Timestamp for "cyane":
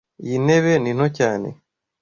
1.17-1.47